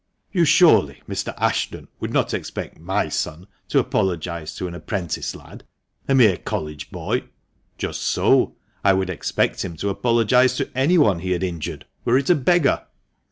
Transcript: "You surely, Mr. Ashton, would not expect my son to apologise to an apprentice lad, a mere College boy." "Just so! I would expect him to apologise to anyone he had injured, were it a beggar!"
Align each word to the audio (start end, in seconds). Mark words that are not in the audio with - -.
"You 0.31 0.45
surely, 0.45 1.03
Mr. 1.07 1.31
Ashton, 1.37 1.87
would 1.99 2.11
not 2.11 2.33
expect 2.33 2.79
my 2.79 3.07
son 3.07 3.45
to 3.69 3.77
apologise 3.77 4.55
to 4.55 4.65
an 4.67 4.73
apprentice 4.73 5.35
lad, 5.35 5.63
a 6.07 6.15
mere 6.15 6.37
College 6.37 6.89
boy." 6.89 7.25
"Just 7.77 8.01
so! 8.01 8.55
I 8.83 8.93
would 8.93 9.11
expect 9.11 9.63
him 9.63 9.75
to 9.77 9.89
apologise 9.89 10.57
to 10.57 10.71
anyone 10.73 11.19
he 11.19 11.33
had 11.33 11.43
injured, 11.43 11.85
were 12.03 12.17
it 12.17 12.31
a 12.31 12.35
beggar!" 12.35 12.87